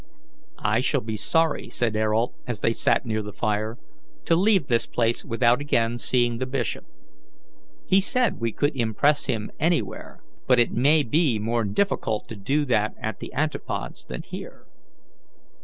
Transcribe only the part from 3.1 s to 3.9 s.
their fire,